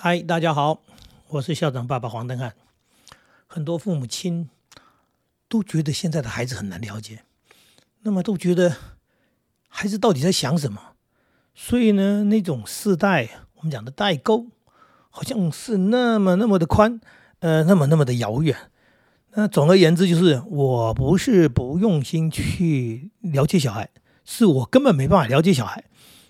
[0.00, 0.80] 嗨，大家好，
[1.26, 2.54] 我是校长爸爸黄登汉。
[3.48, 4.48] 很多父母亲
[5.48, 7.24] 都觉得现在的孩子很难了解，
[8.02, 8.76] 那么都觉得
[9.68, 10.80] 孩子到底在想什么？
[11.52, 14.46] 所以呢，那种世代我们讲的代沟，
[15.10, 17.00] 好像是那么那么的宽，
[17.40, 18.56] 呃，那么那么的遥远。
[19.32, 23.90] 那总而言之，就是我不是不用心去了解小孩，
[24.24, 25.82] 是我根本没办法了解小孩。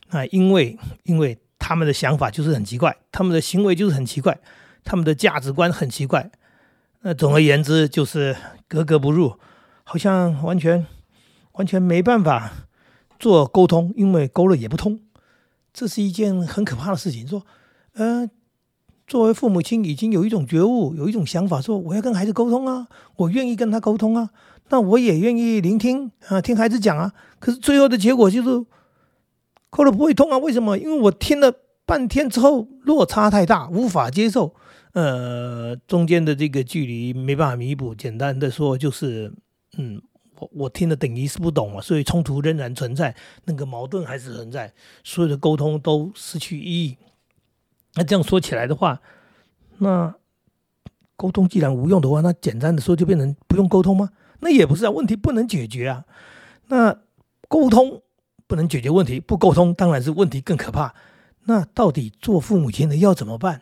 [0.08, 1.38] 啊，因为因为。
[1.68, 4.40] 他们的想法就是很奇怪，他们的行为就是很奇怪，
[4.84, 6.30] 他们的价值观很奇怪。
[7.02, 8.34] 那总而言之就是
[8.66, 9.34] 格格不入，
[9.84, 10.86] 好像完全
[11.52, 12.50] 完全没办法
[13.18, 14.98] 做沟通，因为沟了也不通。
[15.74, 17.28] 这是一件很可怕的事情。
[17.28, 17.44] 说，
[17.92, 18.26] 呃，
[19.06, 24.30] 作为父母亲已经有一种觉悟，有一种想法，说我要跟孩子沟通啊，我愿意跟他沟通啊，
[24.70, 27.12] 那我也愿意聆听啊，听孩子讲啊。
[27.38, 28.64] 可是最后的结果就是。
[29.70, 30.38] 扣了不会痛啊？
[30.38, 30.78] 为什么？
[30.78, 31.52] 因为我听了
[31.84, 34.54] 半天之后，落差太大，无法接受。
[34.92, 37.94] 呃，中间的这个距离没办法弥补。
[37.94, 39.32] 简单的说，就是，
[39.76, 40.00] 嗯，
[40.38, 44.72] 我我听了等于是不懂啊，所以冲突仍然存在，那个矛盾还是存在，
[45.04, 46.96] 所有的沟通都失去意义。
[47.94, 49.00] 那这样说起来的话，
[49.76, 50.14] 那
[51.14, 54.10] 沟通既然无用的话，那简单的说就变成不用沟通吗？
[54.40, 56.04] 那也不是啊，问题不能解决啊。
[56.68, 56.98] 那
[57.48, 58.02] 沟通。
[58.48, 60.92] 不能解决问题，不沟通当然是问题更可怕。
[61.44, 63.60] 那到底做父母亲的要怎么办？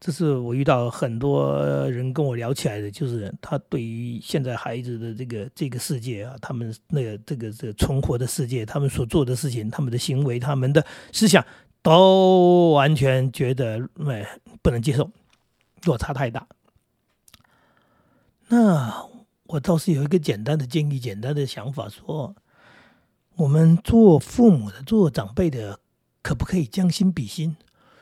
[0.00, 11.44] 这是我遇到很多人跟我聊起来的，就是他对于现在孩子的这个这个世界啊，他们那个这个这个存活的世界，他们所做的事情，他们的行为，他们的思想，
[11.80, 15.10] 都完全觉得哎不能接受，
[15.84, 16.46] 落差太大。
[18.48, 19.06] 那
[19.44, 22.36] 我倒是有一个简单的建议，简单的想法说。
[23.36, 25.80] 我们做父母的、做长辈的，
[26.22, 27.56] 可不可以将心比心？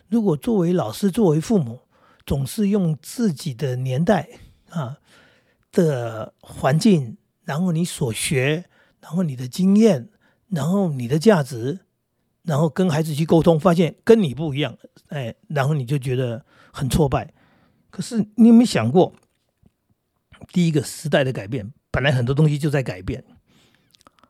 [0.09, 1.81] 如果作为老师、作为父母，
[2.27, 4.29] 总是用自己的年代
[4.69, 4.99] 啊
[5.73, 8.67] 的环境，然后你所学，
[9.01, 10.11] 然后你的经验，
[10.49, 11.81] 然后你的价值，
[12.43, 14.77] 然后跟孩子去沟通，发现跟你不一样，
[15.09, 17.33] 哎，然后你就觉得很挫败。
[17.89, 19.15] 可是你有没有想过，
[20.53, 23.25] 第一个时代的改变，本来很多东西就在改变。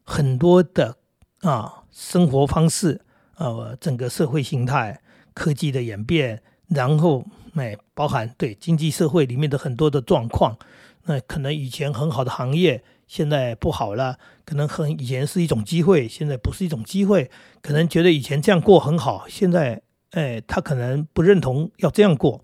[0.05, 0.97] 很多的
[1.41, 3.01] 啊生活方式，
[3.37, 5.01] 呃，整个社会形态、
[5.35, 7.25] 科技的演变，然后
[7.55, 10.57] 哎，包含对经济社会里面的很多的状况，
[11.05, 17.31] 那可能以前很好的行业现在不好了，可能很以前是一种机会，现在不是一种机会，
[17.61, 19.83] 可能觉得以前这样过很好，现在
[20.13, 22.43] 哎，他可能不认同要这样过，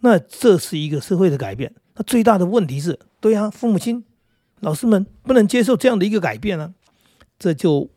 [0.00, 1.74] 那这是一个社会的改变。
[1.96, 4.04] 那最大的问题是，对啊，父母亲。
[4.60, 6.74] 老师们不能接受这样的一个改变呢，
[7.38, 7.90] 这就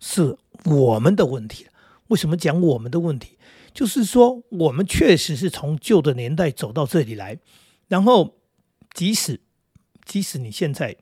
[0.00, 1.66] 是我们的问题。
[2.08, 3.38] 为什么讲我们的问题？
[3.74, 7.38] 就是说，我们确实是从旧的年代走到这里来，
[7.88, 8.38] 然后
[8.92, 9.40] 即使
[10.04, 10.96] 即使你现在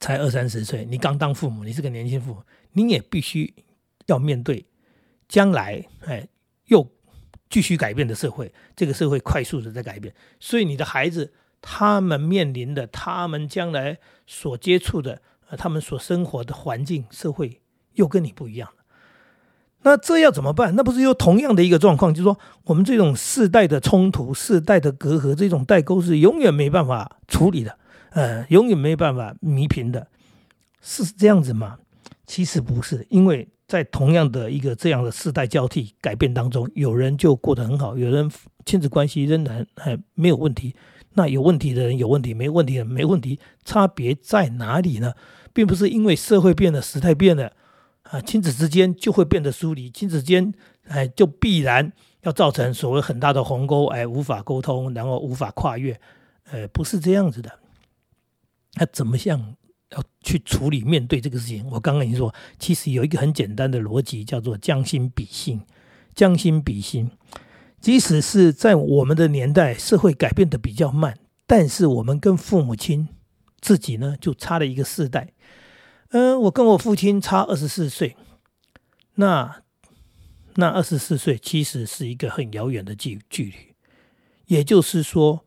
[0.00, 3.54] 才二三十岁，你刚当父母，你是个年轻父母，你也必须
[4.06, 4.66] 要面对
[5.28, 6.28] 将来哎
[6.66, 6.90] 又
[7.48, 11.32] 继续改变的社会，这个社会快速的在改变，所以你的孩子。
[11.66, 15.22] 他们面临的，他们将来所接触的，
[15.56, 17.60] 他们所生活的环境、社会
[17.94, 18.84] 又跟你不一样了。
[19.82, 20.74] 那这要怎么办？
[20.76, 27.78] 那不是又同样的一个状况，就是说，我们这种世代的冲突、世代的隔阂，这种代沟是永远没办法处理的，
[28.10, 30.08] 呃，永远没办法弥平的，
[30.80, 31.78] 是这样子吗？
[32.26, 38.30] 其实不是，因为在同样的一个这样的世代交替改变当中，有人就过得很好，有人
[38.64, 40.74] 亲子关系仍然还没有问题。
[41.14, 45.14] 那有问题的人有问题，没问题的没问题，差别在哪里呢？
[45.52, 47.52] 并不是因为社会变了、时代变了，
[48.02, 50.52] 啊，亲子之间就会变得疏离，亲子间
[50.88, 51.92] 哎就必然
[52.22, 56.00] 要造成所谓很大的鸿沟，哎，无法沟通，然后无法跨越，
[56.50, 57.60] 呃，不是这样子的。
[58.74, 59.54] 那怎么样
[59.90, 61.64] 要去处理面对这个事情？
[61.70, 65.60] 我刚刚已经说，其实有一个很简单的逻辑，叫做将心比心，
[66.12, 67.08] 将心比心。
[67.84, 73.10] 即使是在我们的年代，社会改变的比较慢，但是我们跟父母亲
[73.60, 75.34] 自己呢，就差了一个世代。
[76.08, 78.16] 嗯，我跟我父亲差二十四岁，
[79.16, 79.60] 那
[80.54, 83.54] 那二十四岁其实是一个很遥远的距距离。
[84.46, 85.44] 也就是说，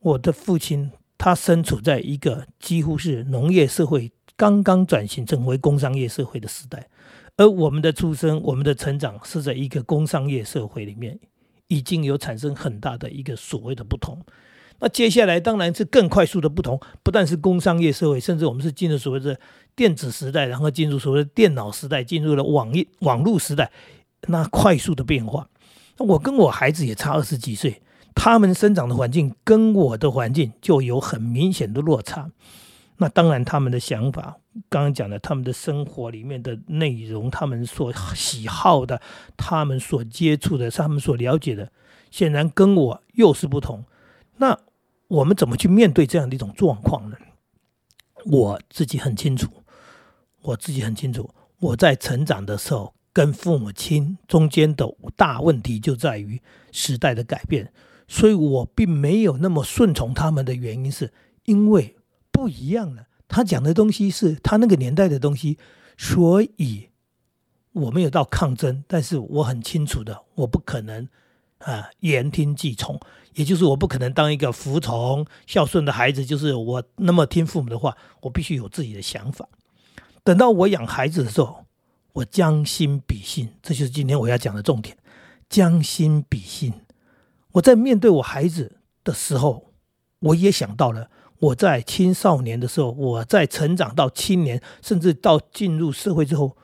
[0.00, 6.90] 我的父亲他身处在一个几乎是农业社会刚刚转型成为工商业社会的时代，
[7.38, 11.18] 而我们的出生、我们的成长是在一个工商业社会里面。
[11.68, 14.22] 已经有产生很大的一个所谓的不同，
[14.80, 19.38] 那接下来当然是更快速的不同，不但是工商业社会，甚至我们是进入所谓的
[19.76, 23.70] 电子时代，然后进入所谓的电脑时代，进入了网页网络时代，
[24.28, 25.48] 那快速的变化。
[25.98, 27.82] 我跟我孩子也差二十几岁，
[28.14, 32.30] 他们生长的环境跟我的环境就有很明显的落差。
[33.00, 39.00] 那当然，他们的想法，刚刚讲的，他们的生活里面的内容，他们所喜好的，
[39.36, 41.70] 他们所接触的，他们所了解的，
[42.10, 43.84] 显然跟我又是不同。
[44.38, 44.58] 那
[45.06, 47.16] 我们怎么去面对这样的一种状况呢？
[48.24, 49.48] 我自己很清楚，
[50.42, 56.42] 我自己很清楚，我在成长的时候，跟父母亲中间的大问题就在于
[56.72, 57.72] 时代的改变，
[58.08, 61.12] 所以我并没有那么顺从他们的原因，是
[61.44, 61.94] 因为。
[62.38, 65.58] 不一样了，他讲的东西是他那个年代的东西，
[65.96, 66.88] 所以
[67.72, 71.08] 我没有到抗争，但是我很清楚的，我不可能
[71.58, 73.00] 啊言听计从，
[73.34, 79.48] 也就是我不可能当一个服从孝顺的孩子，就是我那么听父母的话，我必须有自己的想法。
[80.22, 81.66] 等到我养孩子的时候，
[82.12, 84.96] 我将心比心，这就是今天我要讲的重点。
[85.48, 86.72] 将心比心，
[87.50, 89.72] 我在面对我孩子的时候，
[90.20, 91.10] 我也想到了。
[91.40, 96.56] 我在青少年的时候，我在成长到青年，甚至到进入社会之后，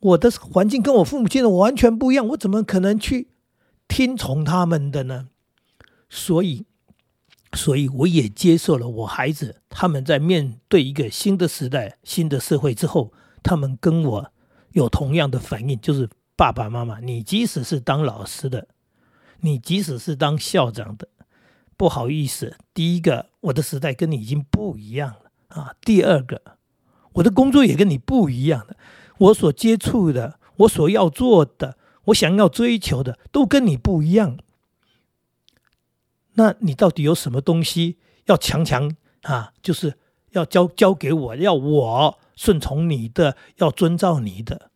[0.00, 3.28] 我的环境跟我父母亲的完全不一样，我怎么可能去
[3.88, 5.28] 听从他们的呢？
[6.10, 6.66] 所以，
[7.54, 13.12] 所以我也接受了我孩子他们在面对一个新的时代、新的社会之后，
[13.42, 14.32] 他们跟我
[14.72, 18.68] 有同样的反应，就是爸爸妈妈，你即使是当老师的，
[19.40, 21.08] 你即使是当校长的。
[21.78, 25.74] 不好意思，第一个，我的时代跟你已经不一样了啊。
[25.80, 26.42] 第二个，
[27.12, 28.76] 我的工作也跟你不一样了，
[29.18, 34.38] 我所接触的，我所要做的，我想要追求的，都跟你不一样。
[36.34, 39.52] 那你到底有什么东西要强强啊？
[39.62, 39.94] 就是
[40.32, 44.72] 要交交给我，要我顺从你的，要遵照你的，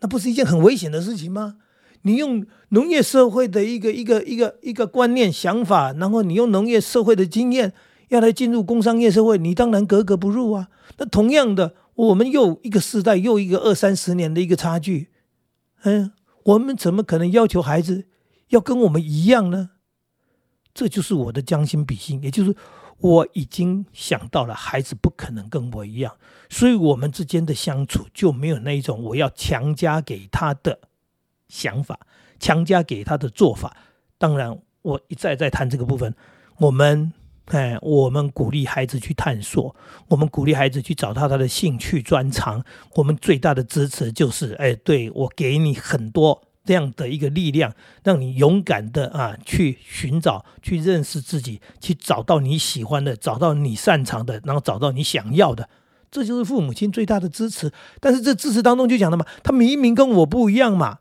[0.00, 1.58] 那不是一件很危险的事情吗？
[2.02, 7.72] 你用农业社会的一个一个一个一个观念想法，然后你用农业社会的经验
[8.08, 10.68] 要来进入工商业社会，你当然格格不入啊。
[10.96, 15.10] 那同样的，我们又一个时代又一个二三十年的一个差距，
[15.82, 16.12] 嗯，
[16.44, 18.06] 我们怎么可能要求孩子
[18.48, 19.70] 要跟我们一样呢？
[20.72, 22.54] 这就是我的将心比心，也就是
[22.98, 26.14] 我已经想到了孩子不可能跟我一样，
[26.48, 30.78] 所以我们之间的相处就没有那一种我要强加给他的。
[31.48, 31.98] 想法
[32.38, 33.76] 强加给他的做法，
[34.16, 36.14] 当然我一再再谈这个部分。
[36.58, 37.12] 我们
[37.46, 39.74] 哎，我们鼓励孩子去探索，
[40.08, 42.62] 我们鼓励孩子去找到他的兴趣专长。
[42.96, 47.72] 我们最大的支持就是哎，对我给你很多这样的一个力量，
[48.04, 55.70] 让你勇敢的啊去寻找、去认识自己，去找到你喜欢的，找到你擅长的，然后找到你想要的。
[56.10, 57.72] 这就是父母亲最大的支持。
[58.00, 60.98] 但是这支持当中就讲了嘛，他明明跟我不一样嘛。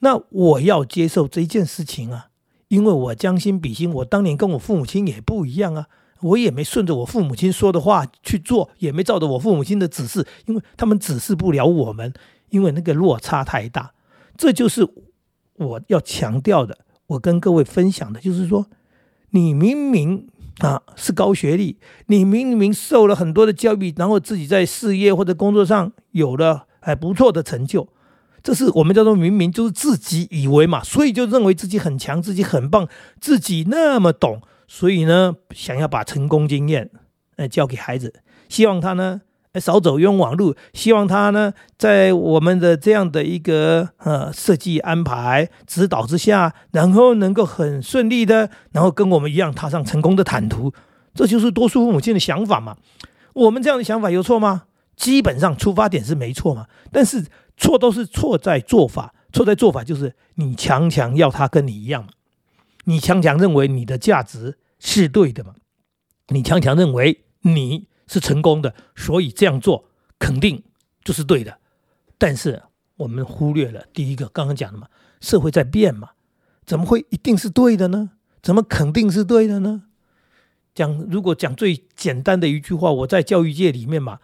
[0.00, 2.28] 那我要接受这件事情啊，
[2.68, 5.86] 因为我将心比心，我当年跟我父母亲也不一样啊，
[6.20, 12.12] 我也没顺着我父母亲说的话去做，也没照着我父母亲的指示，因为他们指示不了我们，
[12.48, 13.92] 因为那个落差太大。
[14.36, 14.88] 这就是
[15.56, 18.66] 我要强调的，我跟各位分享的，就是说，
[19.30, 20.26] 你明明
[20.60, 27.86] 啊是高学历，你明明受了很多的教育，然后自己在事业或者工作上有了还不错的成就。
[28.42, 32.88] 这是我们叫做明明就是自己以为嘛，所以就认为自己很强，自己很棒，
[33.20, 36.90] 自己那么懂，所以呢，想要把成功经验
[37.36, 38.14] 呃教给孩子，
[38.48, 39.20] 希望他呢
[39.60, 50.72] 少走冤枉路，希望他呢在我们的这样的一个呃设计安排指导之下，然后能够很顺利的，然后跟我们一样踏上成功的坦途，
[51.14, 52.76] 这就是多数父母亲的想法嘛。
[53.34, 54.62] 我们这样的想法有错吗？
[54.96, 57.26] 基本上出发点是没错嘛，但是。
[57.60, 62.08] 错都是错在做法，错在做法就是你强强要他跟你一样嘛，
[62.84, 65.54] 你强强认为你的价值是对的嘛，
[66.28, 70.62] 你强强认为你是成功的，所以这样做肯定
[71.04, 71.58] 就是对的。
[72.16, 72.62] 但是
[72.96, 74.88] 我们忽略了第一个，刚刚讲的嘛，
[75.20, 76.12] 社会在变嘛，
[76.64, 78.12] 怎么会一定是对的呢？
[78.42, 79.82] 怎么肯定是对的呢？
[80.74, 84.18] 讲如果讲最简单的一句话，我在教育界里面嘛。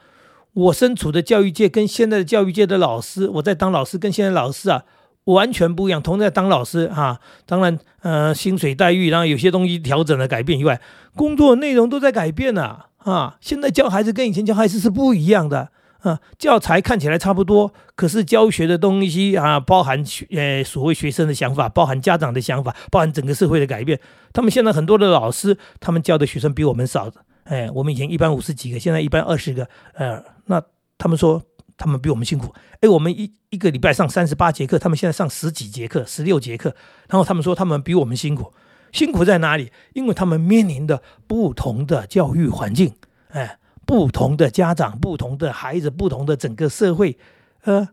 [0.57, 4.85] 我身处的教育界跟现在的教育界的老师，我在当老师跟现在老师啊
[5.25, 6.01] 完全不一样。
[6.01, 10.81] 同在当老师啊，当然呃薪水待遇，然后有些东西调整了改变以外，
[11.15, 13.37] 工作内容都在改变了啊。
[13.43, 15.69] 现在教孩子跟以前教孩子是不一样的
[16.01, 24.01] 啊，教材看起来差不多，可是教学的东西啊，包含学呃所谓学生的想法，包含家长的想法，包含整个社会的改变。
[24.33, 27.13] 他们现在很多的老师，他们教的学生比我们少。
[27.47, 30.62] 哎，我们以前一般五十几个，现在一般二十个，呃，那
[30.99, 31.43] 他们说
[31.76, 32.53] 他们比我们辛苦。
[32.81, 36.75] 哎，我们一一个礼拜上三十八节课，他们现在上十几节课，十六节课。
[37.09, 38.53] 然后他们说他们比我们辛苦，
[38.93, 39.71] 辛苦在哪里？
[39.95, 42.95] 因为他们面临的不同的教育环境，
[43.29, 47.17] 哎，不同的家长，不同的孩子，不同的整个社会，
[47.62, 47.88] 呃，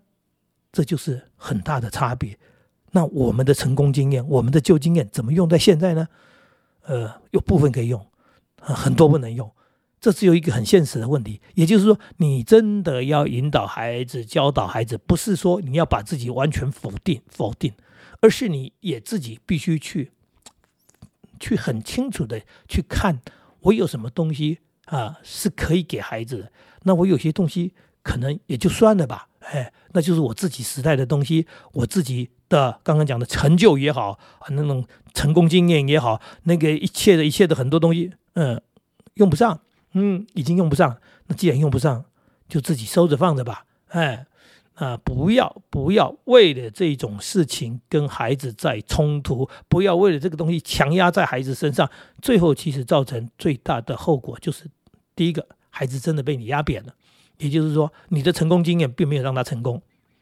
[0.71, 2.37] 这就是很大的差别。
[2.91, 6.07] 那我们的成功经验，我们的旧经验怎么用在现在呢？
[6.85, 8.05] 呃，有部分可以用，
[8.63, 9.51] 很多不能用。
[9.99, 17.71] 这只有一个很现实的问题，也就是说，你真的要引导孩子、教导孩子，不是说你要把自己完全否定、否定，
[18.19, 20.11] 而是你也自己必须去，
[21.39, 23.21] 去很清楚的去看，
[23.61, 26.51] 我有什么东西啊是可以给孩子的。
[26.83, 38.61] 那我有些东西可能也就算了吧，哎，那就是我自己时代的东西，我自己的刚刚讲的成就也好，那种成功经验也好，那个一切的一切的很多东西，嗯，
[39.15, 39.59] 用不上。
[39.93, 40.97] 嗯，已经用不上。
[41.27, 42.05] 那既然用不上，
[42.49, 43.65] 就自己收着放着吧。
[43.89, 44.25] 哎，
[44.73, 51.87] 啊，不要不要为了这种事情跟孩子在冲突，不要为了这个东西强压在孩子身上，
[52.23, 54.65] 最后其实造成最大的后果就是，
[55.15, 56.95] 第一个，孩子真的被你压扁了，
[57.37, 59.79] 也就是说，你的成功经验并没有让他成功，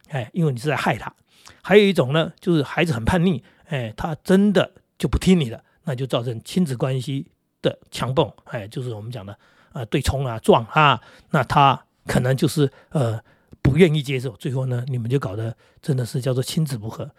[0.09, 1.15] 哎，因为你是在害他。
[1.61, 7.27] 还有一种呢，就是孩子很叛逆，哎，他真的就不听你的，那就造成亲子关系
[7.61, 9.37] 的强蹦，哎，就是我们讲的。
[9.73, 10.99] 啊，对冲啊，撞啊，
[11.29, 13.17] 那他可能就是呃
[13.61, 17.09] 不愿意接受，最后呢，你们就搞得真的是叫做亲子不和。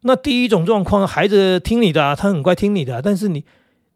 [0.00, 3.44] 那第一种状况，孩子听你的，他很乖听你的，但是你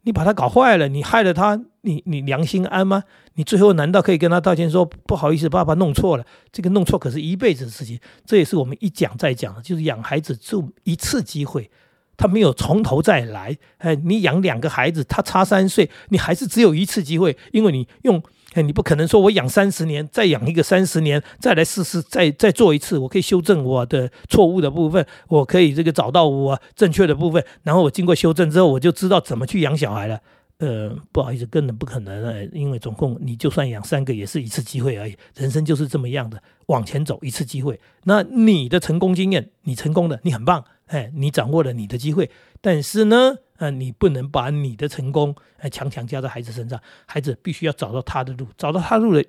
[0.02, 3.04] 你把他搞坏了，你害了他，你你良心安吗？
[3.36, 6.26] 你最后难道可以跟他道歉说不好意思，爸爸弄错了？
[6.52, 11.70] 这个弄错可是一辈子的事情，这也是我们一讲再讲，就是养孩子就一次机会。
[12.16, 30.20] 他没有从头再来，哎，你养两个孩子，他差三岁，你还是只有一次机会，因为你用，哎，你不可能说我养三十年，再养一个三十年，再来试试，再再做一次，我可以修正我的错误的部分，我可以这个找到我正确的部分，然后我经过修正之后，我就知道怎么去养小孩了。
[30.58, 37.80] 呃，不好意思，根本不可能了，因为总共你就算养三个，也是一次机会而已，人生就是这么样的，往前走一次机会。
[38.04, 40.62] 那你的成功经验，你成功的，你很棒。
[40.86, 49.24] 哎，你掌握了你的机会，但是呢，呃，你不能把你的成功哎强强加在孩子身上，孩子必须要找到他的路，找到他路的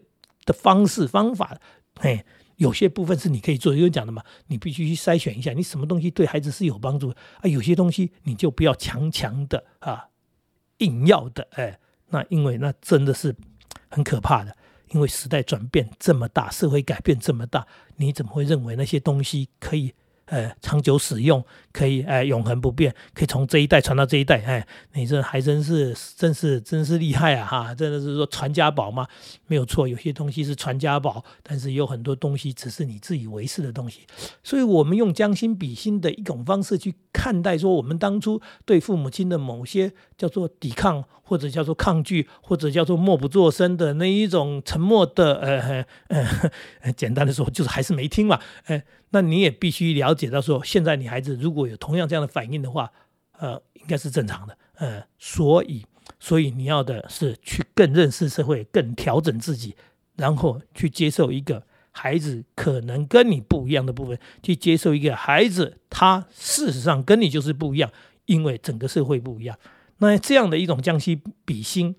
[0.45, 1.57] 的方式方法。
[1.99, 2.25] 哎，
[2.57, 7.43] 有些部分是你可以做，因为讲的嘛，你必须去筛选一下，你什么东西对孩子是有帮助啊？
[7.43, 10.09] 有些东西你就不要强强的啊，
[10.79, 11.79] 硬要的，哎，
[12.09, 13.33] 那因为那真的是
[13.89, 14.53] 很可怕的，
[14.89, 19.93] 因为时代转变这么大，社会改变这么大，你怎么会认为那些东西可以？
[20.33, 27.45] 呃，长久使用可以，哎，永恒不变，可以从这一代传到这一代，哎，你这还真是，真是，真是厉害啊！
[27.45, 29.05] 哈，真的是说传家宝吗？
[29.45, 34.07] 没有错，有些东西是传家宝，但是有很多东西只是你自以为是的东西。
[34.43, 45.85] 所以，我们用将心比心的一种方式去看待，说我们当初对父母亲的某些叫做抵抗，或者叫做抗拒，或者叫做默不作声的那一种沉默的，呃
[46.81, 48.83] 呃， 简单的说，就是还是没听嘛，哎。
[49.13, 52.91] 那你也必须了解到，说现在你孩子如果有同样这样的反应的话，
[53.33, 55.85] 呃，应该是正常的，呃，所以，
[56.19, 59.75] 所以你要的是去更认识社会，更调整自己，
[60.15, 67.91] 然后去接受一个孩子可能跟你不一样的部分，去接受一个孩子他事实上跟你就是不一样，
[68.25, 69.55] 因为整个社会不一样。
[69.99, 71.95] 那这样的一种将心比心，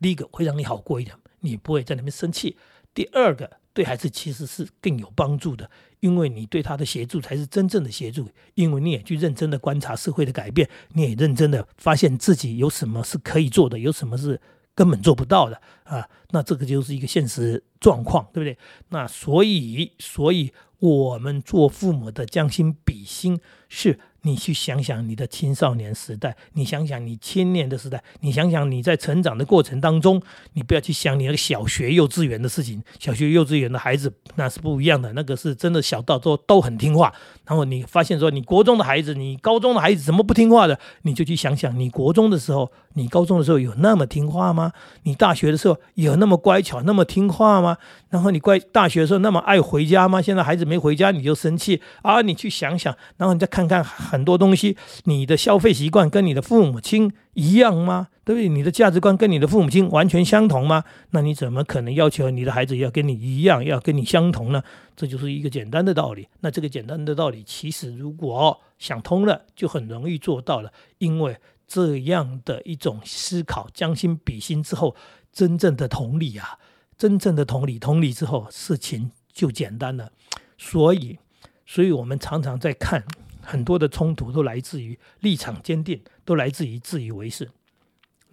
[0.00, 2.56] 第一个会让你好过一点，你不会在那边生气；
[2.94, 3.58] 第二个。
[3.76, 14.40] 对孩子其实是更有帮助的，因为你对他的协助才是真正的协助，因为你也去认真的观察社会的改变，你也认真的发现自己有什么是可以做的，有什么是
[14.74, 15.60] 根本做不到的。
[15.84, 18.58] 啊，那这个就是一个现实状况，对不对？
[18.88, 23.38] 那所以，所以我们做父母的将心比心
[23.68, 24.00] 是。
[24.22, 30.20] 你去想想你的青少年时代，你想想你青年的时代，你想想你在成长的过程当中，
[30.54, 32.82] 你不要去想你那个小学、幼稚园的事情。
[32.98, 37.14] 小学、幼稚园的孩子那是不一样的，那个是真的小到都都很听话。
[37.44, 40.76] 然后你发现说，你国中的孩子，你高中的孩子怎么不听话的？
[41.02, 44.72] 你就去想想，你国中的时候，你高中的时候有那么听话吗？
[45.04, 47.75] 你大学的时候有那么乖巧、那么听话吗？
[48.08, 50.20] 然后你怪大学的时候那么爱回家吗？
[50.20, 52.22] 现在孩子没回家你就生气啊？
[52.22, 53.82] 你去想想，然后你再看看。
[53.84, 58.08] 很多东西，你的消费习惯跟你的父母亲一样吗？
[58.24, 58.48] 对不对？
[58.48, 60.82] 你的价值观跟你的父母亲完全相同吗？
[61.10, 64.62] 那你怎么可能要求你的孩子要跟你一样，要跟你相同呢？
[64.96, 66.26] 这就是一个简单的道理。
[66.40, 70.72] 那这个简单的道理，其实如果想通了，就很容易做到了。
[70.98, 74.96] 因为这样的一种思考，将心比心之后，
[75.32, 76.58] 真正的同理啊，
[76.96, 79.10] 真正的同理，同理之后，事情。
[79.36, 80.10] 就简单了。
[80.56, 81.18] 所以，
[81.66, 83.04] 所以我们常常在看
[83.42, 87.50] 很多的冲突，都来自于立场坚定，都来自于自以为是。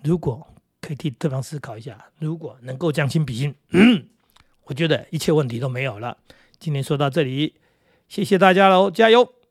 [0.01, 0.47] 如果
[0.79, 3.53] 可以替对方思考一下，如果能够将心比心，
[4.63, 6.17] 我觉得一切问题都没有了。
[6.57, 7.55] 今天说到这里，
[8.07, 9.42] 谢谢大家喽，加油！